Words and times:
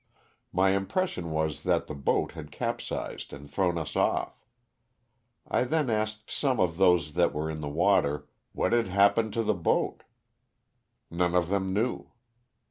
My 0.51 0.71
impression 0.71 1.29
was 1.29 1.61
that 1.61 1.85
the 1.85 1.93
boat 1.93 2.31
had 2.31 2.51
capsized 2.51 3.31
and 3.31 3.47
thrown 3.47 3.77
us 3.77 3.95
off. 3.95 4.43
I 5.47 5.63
then 5.63 5.91
asked 5.91 6.27
some 6.31 6.59
of 6.59 6.77
those 6.77 7.13
that 7.13 7.35
were 7.35 7.51
in 7.51 7.61
the 7.61 7.69
water 7.69 8.27
*' 8.39 8.51
what 8.51 8.73
had 8.73 8.87
happened 8.87 9.31
to 9.33 9.43
the 9.43 9.53
boat.'' 9.53 10.01
None 11.11 11.35
of 11.35 11.49
them 11.49 11.71
knew. 11.71 12.09